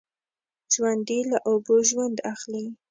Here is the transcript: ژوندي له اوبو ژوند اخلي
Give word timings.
ژوندي 0.73 1.19
له 1.31 1.37
اوبو 1.49 1.75
ژوند 1.89 2.17
اخلي 2.33 2.65